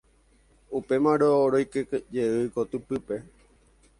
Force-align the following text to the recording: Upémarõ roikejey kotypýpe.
Upémarõ 0.79 1.27
roikejey 1.55 2.49
kotypýpe. 2.55 3.23